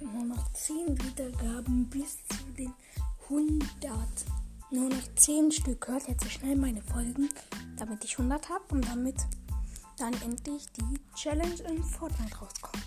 [0.00, 2.72] nur noch 10 Wiedergaben bis zu den
[3.24, 3.60] 100.
[4.70, 5.88] Nur noch 10 Stück.
[5.88, 7.28] Hört jetzt schnell meine Folgen,
[7.76, 9.16] damit ich 100 habe und damit
[9.98, 12.86] dann endlich die Challenge in Fortnite rauskommt.